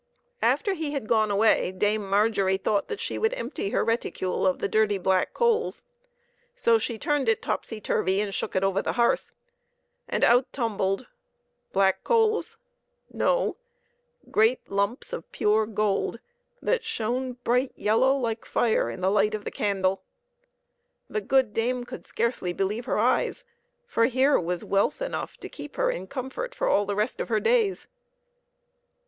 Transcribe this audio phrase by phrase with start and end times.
[0.41, 4.47] After he had gone away, Dame Mar gery thought that she would empty her reticule
[4.47, 5.83] of the dirty black coals;
[6.55, 9.31] so she turned it topsy turvey, and "shook it over the hearth,
[10.09, 11.05] and out tumbled
[11.71, 12.57] black coals?
[13.13, 13.57] No;
[14.31, 16.19] great lumps of pure gold
[16.63, 20.01] that shone bright yellow, like fire, in the light of the candle.
[21.11, 21.27] The PEPPER AND SALT.
[21.27, 23.43] good dame could scarcely believe her eyes,
[23.85, 27.29] for here was wealth enough to keep her in comfort for all the rest of
[27.29, 27.87] her days.